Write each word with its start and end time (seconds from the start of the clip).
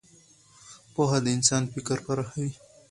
پوهه 0.93 1.17
د 1.23 1.27
انسان 1.35 1.63
فکر 1.73 1.97
پراخوي. 2.05 2.51